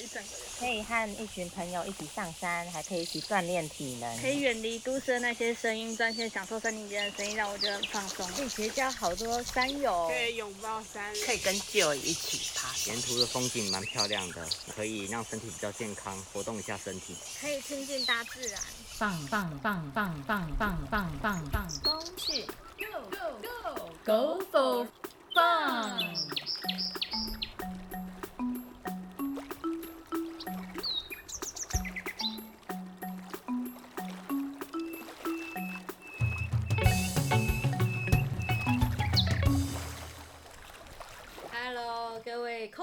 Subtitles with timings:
[0.00, 0.38] 一整个人。
[0.58, 8.26] 可以和一群朋友一起上山，还可以一起锻炼体能，可以远离都市的那些声音，专心享受森林间的声音，让我觉得很放松。
[8.32, 17.16] 可以结交好多山友，可以拥抱山，可以跟旧友一起爬，沿途的风景蛮漂亮的，可以让身体比较健康，活动一下身体。
[17.40, 18.60] 可以亲近大自然。
[18.98, 22.44] 棒棒棒棒棒棒棒棒棒，风去
[22.76, 23.38] Go Go
[24.04, 24.86] Go Go for
[25.34, 27.39] fun！Hello，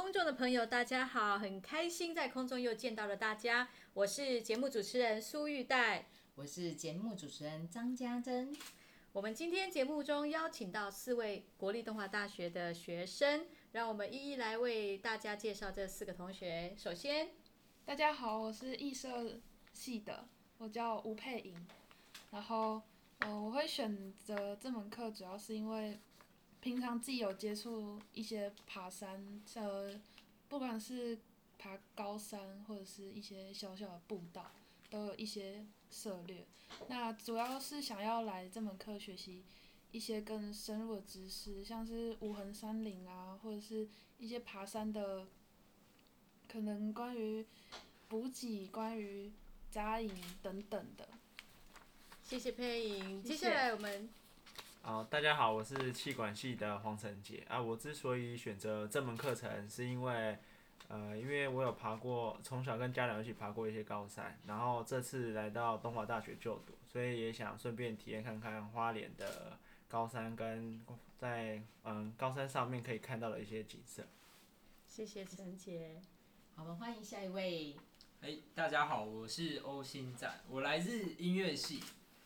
[0.07, 3.67] 空中的朋友，大家好，很开心在空中又见到了大家。
[3.93, 6.05] 我是节目主持人苏玉黛。
[6.35, 8.55] 我是节目主持人张家珍。
[9.11, 16.73] 我们今天节目中邀请到四位国立动画大学的学生，让我们一一来为大家介绍这四个同学。
[16.77, 17.31] 首先，
[17.83, 19.41] 大家好，我是艺社
[19.73, 20.25] 系的，
[20.57, 21.53] 我叫吴佩莹。
[22.31, 22.81] 然后，
[23.19, 25.99] 呃，我会选择这门课，主要是因为
[26.67, 29.97] 平常自己有接触一些爬山，呃，
[30.49, 31.17] 不管是
[31.57, 34.51] 爬高山或者是一些小小的步道，
[34.89, 36.45] 都有一些涉略。
[36.89, 39.45] 那主要是想要来这门课学习
[39.93, 43.87] 一些更深入的知识，像是无痕山林啊，或者是
[44.19, 45.25] 一些爬山的，
[46.49, 47.45] 可能关于
[48.09, 49.31] 补给、关于
[49.71, 50.11] 扎营
[50.43, 51.07] 等等的。
[52.25, 53.23] 谢谢佩莹。
[53.23, 54.09] 接下来我们
[54.87, 57.61] 好，大家好，我是气管系的黄晨杰啊。
[57.61, 60.39] 我之所以选择这门课程，是因为，
[60.87, 70.81] 呃，因为我有爬过，从小跟家长一起爬过一些高山，然后这次来到东华大学就读，所以也想顺便体验看看花莲的高山跟
[71.17, 74.07] 在嗯高山上面可以看到的一些景色。
[74.87, 75.99] 谢谢陈杰。
[76.55, 77.75] 好，我们欢迎下一位。
[78.21, 81.83] 哎，大家好，我是欧新展，我来自音乐系，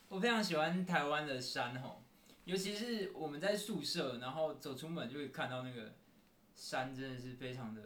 [0.09, 2.00] 我非常喜欢台湾的山吼，
[2.46, 5.94] 尤其是我们在宿舍，然后走出门就会看到那个
[6.56, 7.81] 山，真的是非常的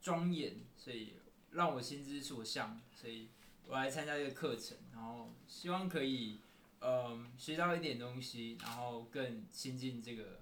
[0.00, 1.14] 庄严，所以
[1.50, 3.28] 让我心之所向，所以
[3.66, 6.38] 我来参加这个课程，然后希望可以
[6.80, 10.40] 嗯学到一点东西，然后更亲近这个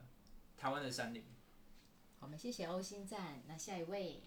[0.59, 1.25] 台湾的山林。
[2.21, 3.43] 我们谢谢欧新赞。
[3.47, 4.21] 那下一位，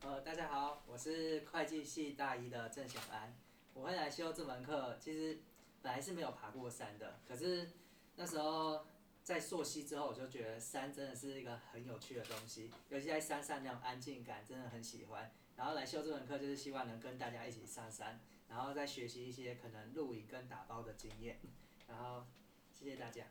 [0.00, 3.34] 呃，大家好，我是会计系大一的郑小安。
[3.74, 5.38] 我会来修这门课，其实
[5.80, 7.70] 本来是没有爬过山的，可是
[8.16, 8.86] 那时候
[9.22, 15.32] 在溯溪之后，我就觉得山真的是一个很有趣的东西，尤其在山上那种安静感，真的很喜欢。
[15.56, 21.40] 然后来修这门课，就是希望能跟大家一起上山，然后再学习一些可能露营跟打包的经验。
[21.86, 22.26] 然后
[22.72, 23.24] 谢谢大家。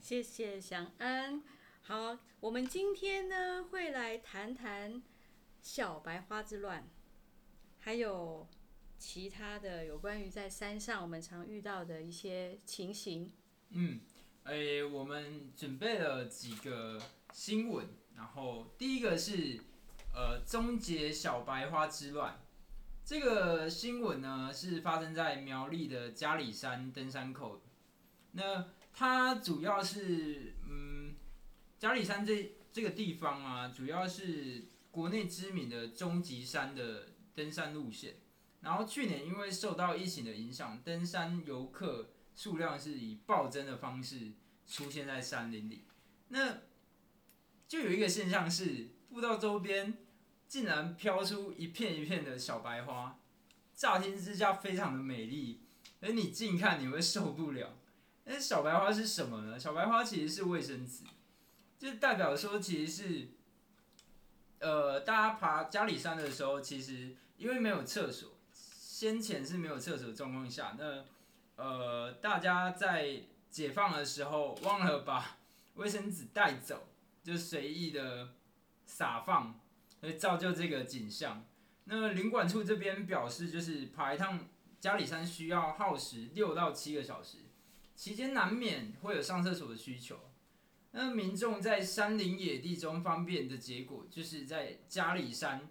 [0.00, 1.42] 谢谢祥安。
[1.82, 5.02] 好，我们今天呢会来谈谈
[5.62, 6.88] 小白花之乱，
[7.78, 8.48] 还有
[8.98, 13.32] 其他的有关于在山上我们常遇到的一些情形。
[13.70, 14.00] 嗯，
[14.44, 17.00] 诶、我们准备了几个
[17.32, 19.60] 新闻，然后第一个是
[20.14, 22.40] 呃终结小白花之乱。
[23.04, 27.60] 这个新闻呢是发生在苗栗的嘉里山登山口，
[28.32, 31.14] 那它主要是嗯
[31.78, 38.14] 嘉里山这这个地方啊，主要是国内知名的终极山的登山路线。
[38.64, 44.32] 然后去年因为受到疫情的影响，登山游客数量是以暴增的方式
[44.66, 45.84] 出现在山林里。
[46.28, 46.62] 那
[47.68, 49.98] 就有一个现象是，步道周边
[50.48, 53.18] 竟然飘出一片一片的小白花，
[53.74, 55.60] 乍听之下非常的美丽，
[56.00, 57.76] 而你近看你会受不了。
[58.24, 59.60] 那小白花是什么呢？
[59.60, 61.04] 小白花其实是卫生纸，
[61.78, 63.28] 就代表说其实是，
[64.60, 68.33] 呃，大家爬嘉里山的时候，其实因为没有厕所，
[68.94, 71.04] 先前是没有厕所的状况下，那
[71.56, 75.36] 呃，大家在解放的时候忘了把
[75.74, 76.86] 卫生纸带走，
[77.24, 78.34] 就随意的
[78.86, 79.58] 撒放，
[80.00, 81.44] 而造就这个景象。
[81.86, 84.46] 那领管处这边表示，就是爬一趟
[84.78, 87.38] 嘉里山需要耗时六到七个小时，
[87.96, 90.20] 期间难免会有上厕所的需求。
[90.92, 95.68] 那民众在山林野地中方便的结果，就是在嘉里山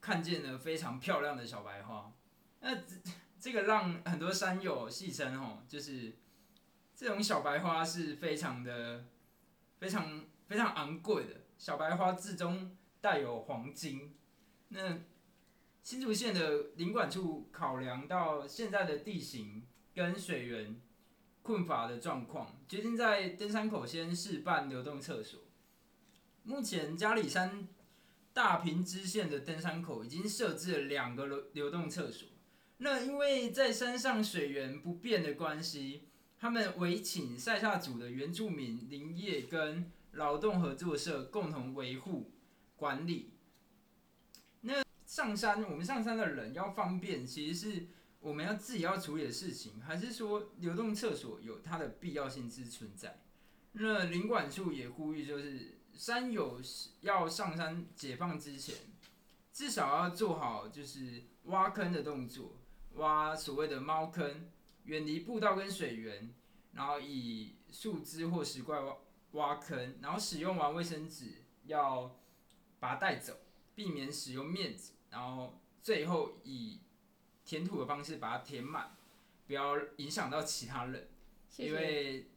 [0.00, 2.10] 看见了非常漂亮的小白花。
[2.66, 2.82] 那这
[3.38, 6.12] 这个让很多山友戏称吼，就是
[6.96, 9.04] 这种小白花是非常的、
[9.78, 11.42] 非常非常昂贵的。
[11.56, 14.16] 小白花之中带有黄金。
[14.70, 14.98] 那
[15.80, 19.64] 新竹县的林管处考量到现在的地形
[19.94, 20.80] 跟水源
[21.42, 25.38] 困乏的状况，决定在登山口先试办流动厕所。
[26.42, 27.68] 目前嘉里山
[28.32, 32.30] 大坪支线的登山口已经设置了两个流流动厕所。
[32.78, 36.08] 那因为在山上水源不变的关系，
[36.38, 42.32] 他们委请塞夏族的原住民林业跟劳动合作社共同维护
[42.76, 43.32] 管理。
[44.60, 47.86] 那上山，我们上山的人要方便，其实是
[48.20, 53.22] 我们要自己要处理的事情，还是说流动厕所有它的必要性之存在？
[53.72, 56.60] 那领管处也呼吁，就是山友
[57.00, 58.74] 要上山解放之前，
[59.52, 62.58] 至少要做好就是挖坑的动作。
[62.96, 64.50] 挖所谓的猫坑，
[64.84, 66.34] 远离步道跟水源，
[66.72, 68.96] 然后以树枝或石块挖
[69.32, 72.18] 挖坑，然后使用完卫生纸要
[72.78, 73.38] 把它带走，
[73.74, 76.80] 避免使用面纸，然后最后以
[77.44, 78.96] 填土的方式把它填满，
[79.46, 81.08] 不要影响到其他人，
[81.56, 82.30] 因为。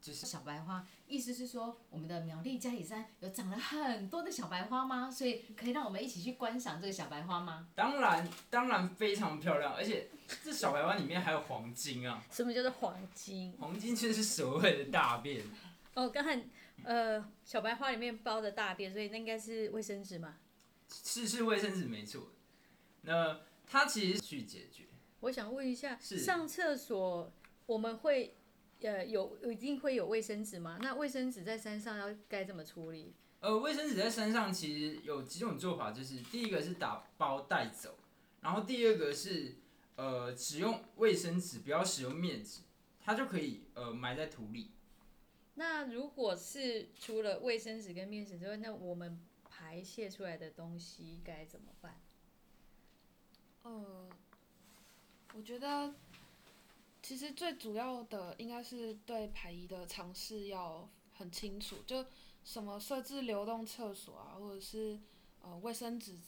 [0.00, 5.10] 就是小白花，意思是说我们的苗栗嘉里山有长了很多的小白花吗？
[5.10, 7.68] 所以可以让我们一起去观赏这个小白花吗？
[7.74, 10.08] 当然，当然非常漂亮，而且
[10.42, 12.22] 这小白花里面还有黄金啊！
[12.30, 13.54] 什么叫做黄金？
[13.60, 15.44] 黄金就是所谓的大便。
[15.92, 16.42] 哦，刚才
[16.82, 20.36] 呃小白花里面包的大便，所以那应该是卫生纸嘛？
[20.88, 22.28] 是是卫生纸没错。
[23.02, 24.84] 那它其实去解决。
[25.20, 27.30] 我想问一下，上厕所
[27.66, 28.34] 我们会？
[28.82, 30.78] 呃，有一定会有卫生纸吗？
[30.80, 33.14] 那卫生纸在山上要该怎么处理？
[33.40, 37.98] 呃，卫生纸在山上其实有几种做法，就是第一个是打包带走，
[38.40, 39.56] 然后第二个是
[39.96, 42.60] 呃使用卫生纸，不要使用面纸，
[43.00, 44.70] 它就可以呃埋在土里。
[45.54, 52.00] 那如果是除了卫生纸跟面纸之外，那我们排泄出来的东西该怎么办？
[53.62, 54.08] 呃，
[55.34, 55.94] 我觉得。
[57.02, 62.04] 其实最主要的应该是对排遗的尝试要很清楚，就
[62.44, 65.00] 什么设置流动厕所啊，或者是
[65.40, 66.18] 呃卫生纸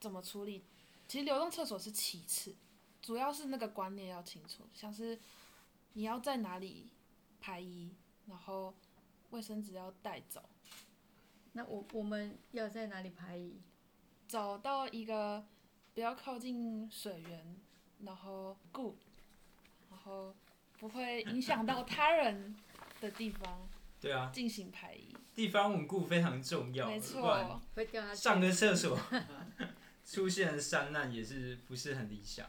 [0.00, 0.64] 怎么处理。
[1.06, 2.54] 其实流动厕所是其次，
[3.00, 5.18] 主要是那个观念要清楚，像是
[5.94, 6.88] 你要在哪里
[7.40, 7.94] 排遗，
[8.26, 8.74] 然后
[9.30, 10.42] 卫生纸要带走。
[11.52, 13.60] 那我我们要在哪里排遗？
[14.26, 15.46] 找到一个
[15.94, 17.56] 比较靠近水源，
[18.00, 18.96] 然后顾。
[19.90, 20.34] 然后
[20.78, 22.54] 不会影响到他人
[23.00, 23.68] 的地方，
[24.00, 27.60] 对啊，进行排遗，地方稳固非常重要，没错，
[28.14, 28.98] 上个厕所
[30.04, 32.48] 出现山难也是不是很理想。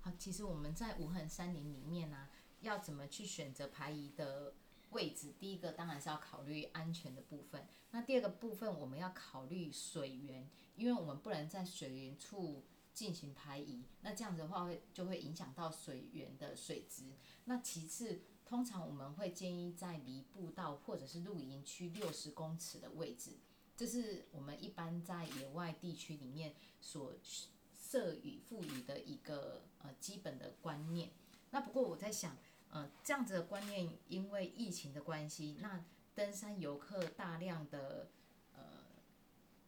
[0.00, 2.28] 好，其实我们在无痕山林里面呢，
[2.60, 4.54] 要怎么去选择排遗的
[4.90, 5.34] 位置？
[5.38, 12.64] 第一个当然是要考虑安全的部分，那第二个部分我们要考虑水源，因为我们不能在水源处。
[12.94, 17.12] 进行排移，那这样子的话会就会影响到水源的水质。
[17.46, 23.32] 那其次，通常我们会建议在离步道或者是露营区六十公尺的位置，
[23.76, 27.12] 这是我们一般在野外地区里面所
[27.76, 31.10] 设予赋予的一个呃基本的观念。
[31.50, 32.36] 那不过我在想，
[32.70, 38.08] 呃，这样子的观念，因为疫情的关系，那登山游客大量的
[38.54, 38.62] 呃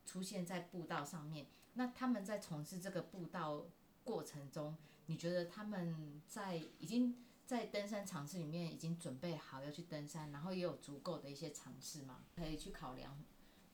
[0.05, 1.49] 出现在步道上面。
[1.79, 3.67] 那他们在从事这个步道
[4.03, 4.77] 过程中，
[5.07, 12.25] 你觉得他们在已经在登山尝试里面已经准备好要去登山，然后也有足够的一些尝试吗？
[12.35, 13.23] 可以去考量。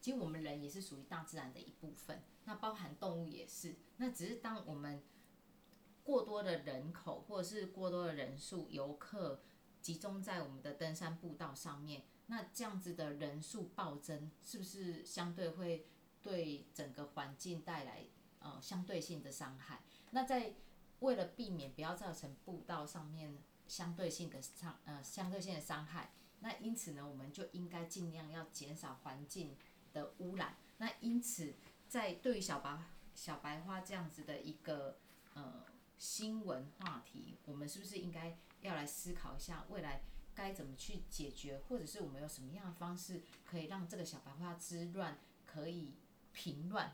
[0.00, 3.76] 其实我们人也是属于大自然的一部分，那包含动物也是。
[3.98, 5.00] 那只是当我们
[6.02, 9.40] 过多的人口或者是过多的人数游客
[9.80, 15.86] 集中在我们的登山步道上面，那这样子的人数暴增，是不是相对会？
[16.22, 18.04] 对整个环境带来
[18.40, 19.80] 呃相对性的伤害。
[20.10, 20.54] 那在
[21.00, 23.36] 为了避免不要造成步道上面
[23.66, 29.56] 相对性的伤呃相对性的伤害，那因此呢，我们就应该尽量要减少环境
[29.92, 30.56] 的污染。
[30.78, 31.54] 那因此，
[31.88, 32.78] 在对于小白
[33.14, 34.98] 小白花这样子的一个
[35.34, 35.64] 呃
[35.98, 40.02] 新闻话题，我们是不是应该要来思考一下未来
[40.34, 45.94] 该怎么去解决，或者是我们有什么样的方式可以让这个小白花之乱可以。
[46.32, 46.92] 平乱。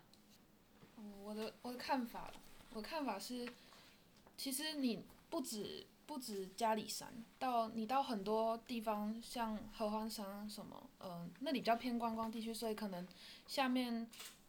[1.22, 2.32] 我的我的看法，
[2.72, 3.48] 我的看法是，
[4.36, 13.06] 其实你不止不止嘉里山，到你到很多地方，像合欢山什么，嗯，那里比较偏观光地区，所以可能
[13.46, 14.08] 下面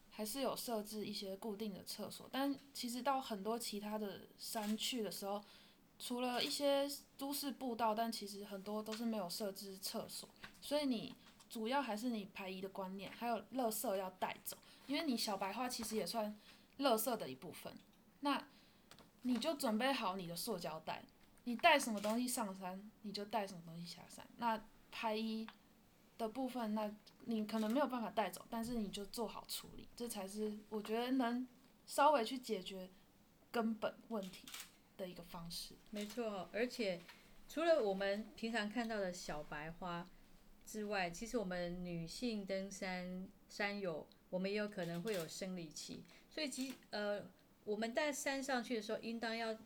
[0.10, 2.30] 还是有设置一些固定的厕所。
[2.32, 5.44] 但其实到很多其他的山去的时候，
[6.00, 10.30] 除了一些都市步道，但其实很多都是没有设置厕所。
[10.62, 11.14] 所以你
[11.50, 14.58] 主要还是你排遗的观念，还有垃圾要带走。
[14.90, 16.36] 因为你小白花其实也算
[16.80, 17.72] 垃圾的一部分，
[18.22, 18.44] 那
[19.22, 21.06] 你就准备好你的塑胶袋，
[21.44, 24.26] 你带什么东西上山，你就带什么东西下山。
[24.38, 25.48] 那拍一
[26.18, 26.92] 的部分，那
[27.26, 31.48] 你可能没有办法带走，但是你就做好处理，这才是我觉得能
[31.86, 32.90] 稍微去解决
[33.52, 34.48] 根本问题
[34.98, 35.76] 的一个方式。
[35.92, 37.00] 没错，而且
[37.48, 40.10] 除了我们平常看到的小白花
[40.66, 47.30] 之外，其实我们女性登山山友，我们也有可能会有生理期，所以其呃，
[47.64, 49.58] 我们带山上去的时候，应当要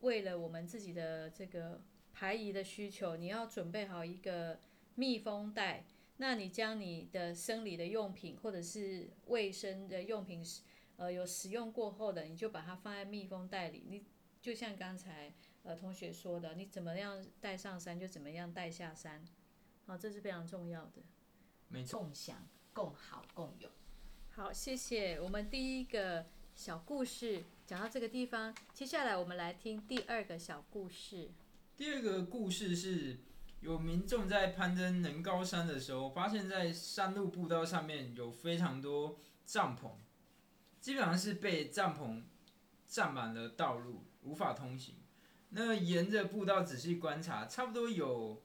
[0.00, 1.82] 为了我们自己的这个
[2.12, 4.58] 排遗的需求，你要准备好一个
[4.94, 5.84] 密封袋。
[6.18, 10.42] 那你将你的生理的用品或者是卫生的用品，
[10.96, 13.84] 呃，有使用过后的，你就把它放在密封袋里。
[13.86, 14.02] 你
[14.40, 19.22] 就像刚才呃同学说的，你怎么样带上山就怎么样带下山，
[19.84, 21.02] 好，这是非常重要的。
[21.68, 23.68] 没错，共享、共好、共有。
[24.36, 25.18] 好，谢谢。
[25.18, 31.30] 我们第一个小故事讲到这个地方，接下来我们来听第二个小故事。
[31.74, 33.16] 第二个故事是。
[33.60, 39.92] 有民众在攀登能高山的时候，发现，在山路步道上面有非常多帐篷，
[40.82, 42.22] 基本上是被帐篷
[42.86, 44.96] 占满了道路，无法通行。
[45.48, 48.42] 那沿着步道仔细观察，差不多有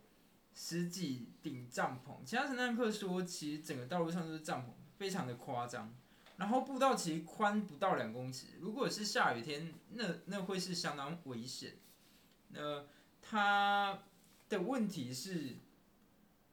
[0.56, 2.26] 十几顶帐篷。
[2.26, 4.70] 其他乘探客说，其实整个道路上都是帐篷，
[5.02, 5.92] 非常的夸张。
[6.38, 11.80] 然后步道其实宽不到两公尺，如果是下雨天，那那会是相当危险。
[12.50, 12.86] 那
[13.22, 14.04] 他。
[14.52, 15.56] 的问题是，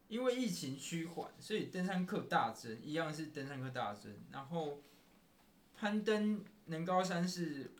[0.07, 4.15] 因为疫情趋缓，所以登山客大增，一样是登山客大增。
[4.31, 4.81] 然后
[5.75, 7.73] 攀登能高山是，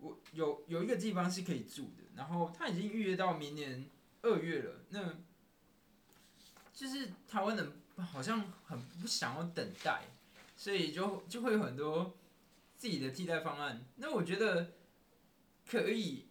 [0.00, 3.88] 我有有一个地方是可以住的，然后他已经预约到明年
[4.22, 4.80] 二月了。
[4.88, 5.14] 那
[6.74, 10.02] 就是台湾人好像很不想要等待，
[10.56, 12.16] 所以就就会有很多
[12.76, 13.84] 自己的替代方案。
[13.96, 14.72] 那我觉得
[15.66, 16.28] 可以。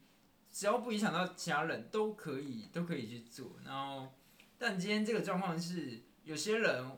[0.53, 3.53] 只要不影响到其他人，都可以都可以去做。
[3.63, 4.11] 然后，
[4.57, 6.91] 但今天这个状况是，有些人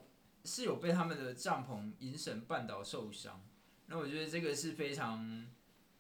[0.44, 3.46] 是有被他们的帐篷引绳绊倒受伤。
[3.86, 5.48] 那我觉得这个是非常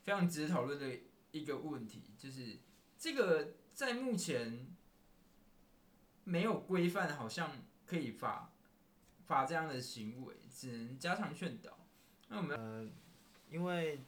[0.01, 0.97] 非常值得讨论的
[1.31, 2.57] 一个问题，就是
[2.97, 4.75] 这个在目前
[6.23, 7.51] 没有规范，好像
[7.85, 8.51] 可以罚
[9.25, 11.77] 罚这样的行为，只能加强劝导。
[12.27, 12.89] 那我们呃，
[13.49, 13.99] 因为。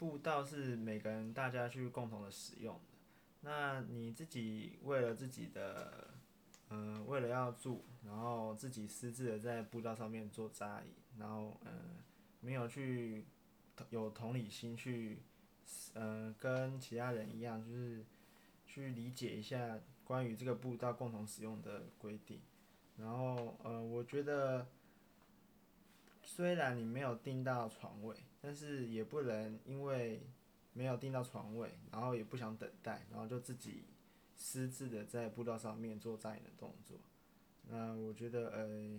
[0.00, 2.96] 步道是每个人大家去共同的使用的，
[3.42, 6.14] 那你自己为了自己的，
[6.70, 11.98] 嗯，为了要住，然后自己私自的在步道上面做扎营，然后嗯，
[12.40, 13.26] 没有去
[13.90, 15.20] 有同理心去，
[15.92, 18.02] 嗯，跟其他人一样，就是
[18.66, 22.40] 去理解一下关于这个步道共同使用的规定，
[23.00, 24.66] 然后呃，我觉得
[26.22, 28.16] 虽然你没有订到床位。
[28.42, 30.22] 但是也不能因为
[30.72, 33.84] 没有订到床位，然后也不想等待，然后就自己
[34.34, 36.96] 私自的在步道上面做扎营的动作。
[37.68, 38.98] 那我觉得呃，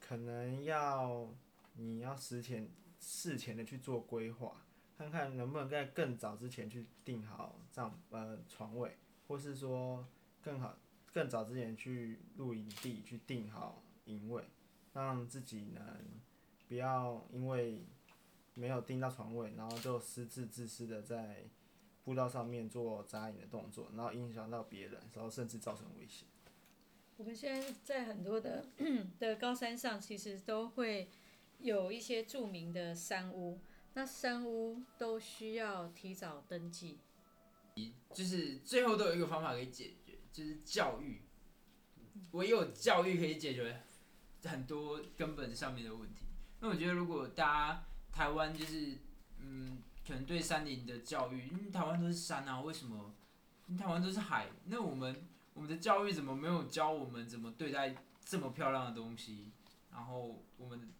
[0.00, 1.28] 可能要
[1.74, 4.60] 你要事前事前的去做规划，
[4.98, 8.96] 看看能不能在更早之前去订好帐呃床位，
[9.28, 10.04] 或是说
[10.42, 10.76] 更好
[11.14, 14.44] 更早之前去露营地去定好营位，
[14.92, 15.82] 让自己能
[16.68, 17.86] 不要因为。
[18.56, 21.42] 没有订到床位，然后就私自自私的在
[22.04, 26.28] 步道上面做扎营的动作，然后影响到别人，然后甚至造成危险。
[27.16, 28.64] 我们现在在很多的
[29.18, 31.08] 的高山上，其实都会
[31.58, 33.58] 有一些著名的山屋，
[33.94, 37.00] 那山屋都需要提早登记。
[38.12, 40.03] 就是最后都有一个方法可以解决，
[40.34, 41.22] 就是教育。
[42.32, 43.80] 唯有教育可以解决
[44.44, 46.26] 很多根本上面的问题。
[46.58, 48.98] 那我觉得如果大家台湾就是，
[49.38, 53.14] 嗯，可能对山林的教育，因为台湾都是山啊，为什么？
[53.78, 55.24] 台湾都是海，那我们
[55.54, 59.52] 我们的教育怎么没有教我们怎么对待这么漂亮的东西？
[59.92, 60.92] 然后我们，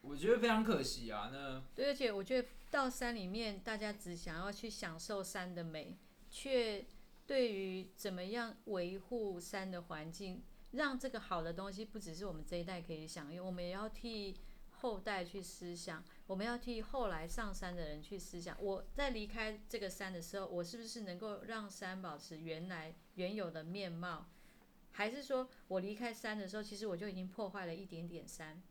[0.00, 1.30] 我觉得非常可惜啊。
[1.32, 5.96] 那对，而且我觉得到山里面，大家只想要去享受山的美，
[6.30, 6.84] 却
[7.26, 10.42] 对于怎么样维护山的环境，
[10.72, 14.36] 让这个好的东西不只是我们这一代可以享用，我们也要替。
[14.80, 18.54] 后代去思想，我们要替后来上山的人去思想。
[18.60, 24.26] 我在离开这个山的时候，我是不是能够让山保持原来原有的面貌？
[24.92, 28.62] 还是说我离开山的时候，其实我就已经破坏了一点点山？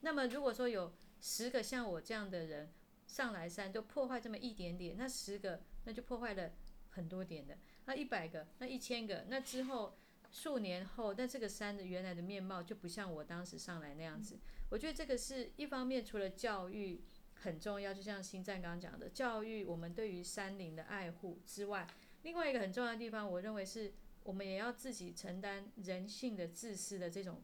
[0.00, 2.70] 那么如果说有十个像我这样的人
[3.06, 6.52] 上来山，就破坏这么一点点，那十个那就破坏了
[6.90, 7.56] 很多点的。
[7.86, 9.96] 那一百个，那一千个，那之后
[10.30, 14.38] 数年后，那这个山的原来的面貌就不像我当时上来那样子。
[14.70, 17.02] 我觉得这个是一方面，除了教育
[17.34, 21.86] 很重要，就像新站刚刚讲的，教育我们对于山林的爱护之外，
[22.22, 27.42] 另外一个很重要的地方，我认为是我们也要自己承担人性的自私的这种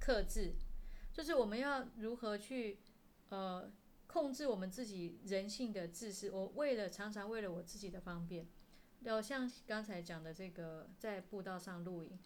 [0.00, 0.54] 克制。
[1.12, 2.80] 就是我们要如何去
[3.28, 3.72] 呃
[4.08, 6.28] 控制我们自己人性的自私。
[6.28, 8.48] 我为了常常为了我自己的方便，
[9.04, 12.18] 要像刚才讲的这个在步道上露营，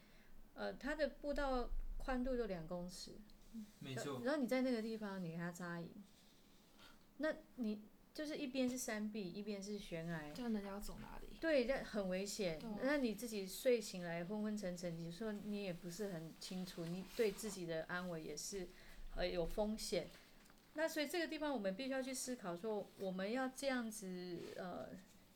[0.54, 3.12] 呃，它的步道宽度就两公尺，
[3.80, 5.90] 没错，然后你在那个地方你给它扎营，
[7.18, 7.82] 那你
[8.14, 11.28] 就是一边是山壁，一边是悬崖，这样人家要走哪里？
[11.40, 12.78] 对，那很危险对啊。
[12.82, 18.68] 那你自己睡醒来昏昏沉沉，你说你也不是很清楚，你对自己的安危也是
[19.14, 20.08] 呃有风险。
[20.74, 24.88] 那所以这个地方我们必须要去思考，说我们要这样子呃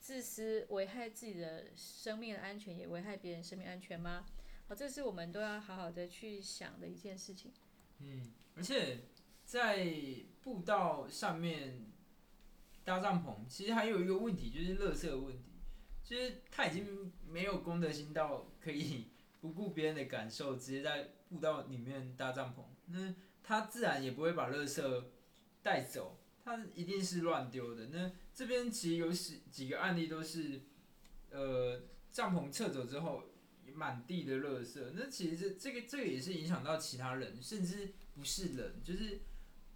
[0.03, 4.27] 自私，危害自己的生命的安全，也危害别人生命安全吗？
[4.67, 7.53] 好，这是我们都要好好的去想的一件事情。
[8.01, 8.99] 嗯，而且
[9.45, 9.87] 在
[10.43, 11.87] 步道上面
[12.83, 15.53] 搭帐篷，其实还有一个问题，就是垃圾的问题，
[16.03, 25.05] 就是他已经没有公德心到可以不顾别人的感受，直接在步道里面搭帐篷，那他自然也不会把垃圾
[25.63, 27.87] 带走，他一定是乱丢的。
[27.87, 30.61] 那这边其实有几几个案例都是，
[31.31, 33.25] 呃，帐篷撤走之后。
[33.75, 39.21] 满地的垃圾，那其实这这个这个也是影响到其他人，甚至不是人，就是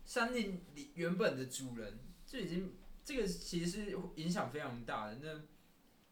[0.05, 5.17] 山林里原本的主人，就已经这个其实是影响非常大的。
[5.23, 5.41] 那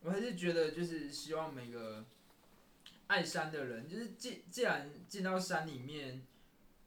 [0.00, 2.06] 我还是觉得，就是希望每个
[3.08, 6.26] 爱山的人，就是既既然进到山里面，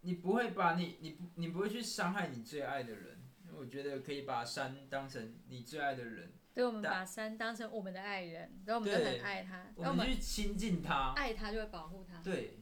[0.01, 3.16] 你不会把你你你不会去伤害你最爱的人，
[3.57, 6.31] 我觉得可以把山当成你最爱的人。
[6.53, 12.21] 对，我们把山当成我们的爱人，然后我们就对很爱他，我然后我们们去亲近他，爱他就会保护他。
[12.23, 12.59] 对，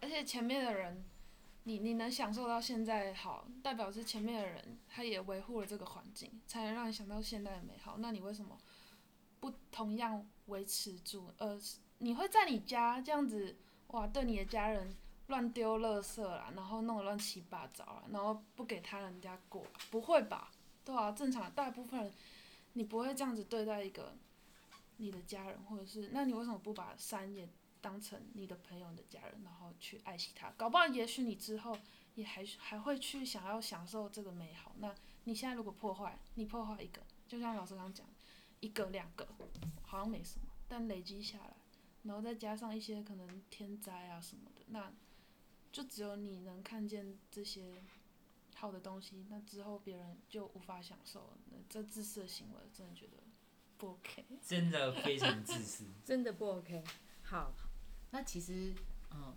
[0.00, 1.04] 而且前面的人，
[1.64, 7.96] 你你能享受到现在好，代表是前面的人他也维护了这个环境，才能让你想到现在的美好。
[7.98, 8.56] 那你为什么
[9.40, 11.32] 不同样维持住？
[11.38, 11.58] 呃，
[11.98, 13.56] 你会在你家这样子
[13.88, 14.94] 哇，对你的家人
[15.32, 20.50] 乱丢垃圾啦，然后弄得乱七八糟啦，然后不给他人家过，不会吧？
[20.84, 22.12] 对啊，正常大部分人
[22.74, 24.14] 你不会这样子对待一个
[24.98, 27.48] 你的家人，或者是那你为什么不把山也
[27.80, 30.50] 当成你的朋友、的家人，然后去爱惜它？
[30.50, 31.74] 搞不好也许你之后
[32.14, 34.72] 也还还会去想要享受这个美好。
[34.80, 38.06] 那你现在如果破坏，你破坏一个，就像老师刚刚讲，
[38.60, 39.26] 一个两个
[39.80, 41.56] 好像没什么，但累积下来，
[42.02, 44.92] 然后再加上一些可能天灾啊什么的，那
[45.72, 47.82] 就只有你能看见这些
[48.54, 51.38] 好的东西，那之后别人就无法享受了。
[51.50, 53.16] 那这自私的行为，真的觉得
[53.78, 54.26] 不 OK。
[54.40, 55.84] 真的非常自私。
[56.04, 56.84] 真的不 OK。
[57.22, 57.54] 好，
[58.10, 58.74] 那其实，
[59.10, 59.34] 嗯，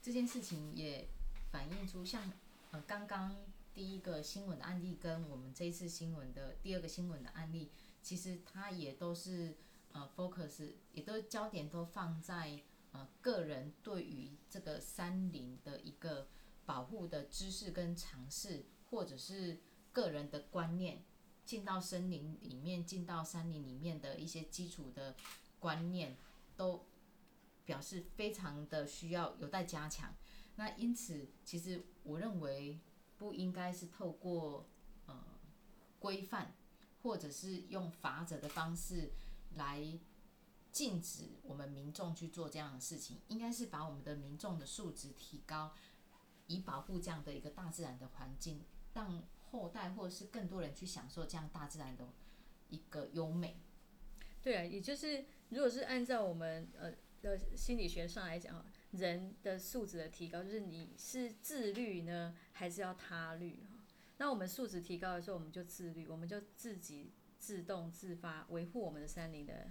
[0.00, 1.08] 这件事情也
[1.50, 2.32] 反映出像，
[2.70, 3.36] 呃，刚刚
[3.74, 9.56] 第一个新闻的案例跟我们这一次新闻的第二个新闻的案例，其实它也都是
[9.92, 12.62] 呃 focus，也都焦点都放在
[12.94, 16.28] 呃个人对于这个山林的一个
[16.64, 19.60] 保护的知识跟尝试，或者是
[19.92, 21.04] 个人的观念，
[21.44, 25.16] 进到森林里面，进到山林里面的一些基础的
[25.58, 26.16] 观念，
[26.56, 26.86] 都
[27.64, 30.14] 表示非常的需要有待加强。
[30.56, 32.80] 那因此，其实我认为
[33.18, 34.68] 不应该是透过
[35.06, 35.20] 呃
[35.98, 36.54] 规范，
[37.02, 39.10] 或者是用法则的方式
[39.56, 39.98] 来
[40.74, 45.72] 禁止我们民众去做这样的事情，应该是把我们的民众的素质提高，
[46.48, 52.08] 以保护这样的一个大自然的环境，让后代或者是更多人去享受这样大自然的
[52.70, 53.60] 一个优美。
[54.42, 63.78] 对啊，也就是如果是按照我们呃的心理学上来讲，人的素质的提高，就是你是自律呢，还是要他律哈？
[64.16, 69.70] 那我们素质提高的时候，我们就自律，我们就自己自动自发维护我们的山林的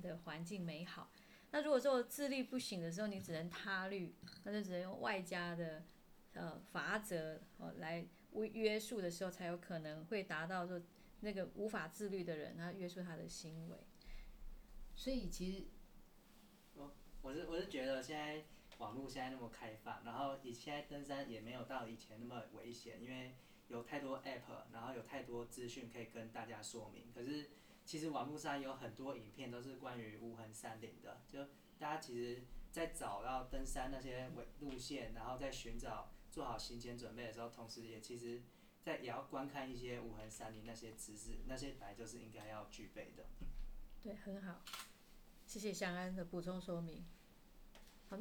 [0.00, 1.10] 的环境美好。
[1.50, 5.84] 那如果说自律不行的时候，你只能他律，那就只能用外加的
[6.32, 10.80] 呃法则哦来约约束的时候，才有可能会达到说
[11.20, 13.76] 那个无法自律的人，他约束他的行为。
[14.94, 15.64] 所以其实
[16.74, 18.44] 我是我是觉得现在
[18.78, 23.36] 网络现在那么开放，然后以现在登山也没有到以前那么危险，因为
[23.68, 27.12] 有太多 app，然后有太多资讯可以跟大家说明。
[27.14, 27.50] 可是
[27.84, 31.44] 其实网络上有很多影片都是关于无痕山林的，就
[31.78, 38.42] 大家其实在找到登山那些路路线，然后在寻找做好行前准备的时候，同时也其实
[38.80, 43.24] 在也要观看一些无痕山林那些知识，那些本来就是应该要具备的。
[44.02, 44.62] 对，很好，
[45.46, 47.04] 谢谢祥安的补充说明。
[48.08, 48.16] 好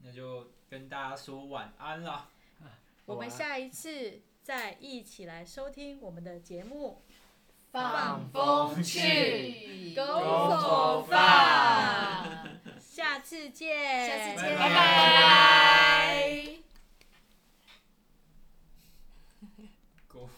[0.00, 2.28] 那就跟大家说晚安啦。
[3.06, 7.02] 我们下一次再一起来收听我们的节目，
[7.72, 11.16] 放风去，Go for for fun，
[12.78, 14.58] 下次见，下次见。
[14.58, 16.51] 拜拜。